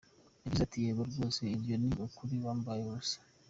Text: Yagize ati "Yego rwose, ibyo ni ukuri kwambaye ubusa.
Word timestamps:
Yagize 0.43 0.61
ati 0.63 0.77
"Yego 0.85 1.03
rwose, 1.09 1.39
ibyo 1.55 1.75
ni 1.81 1.89
ukuri 2.05 2.35
kwambaye 2.41 2.81
ubusa. 2.87 3.17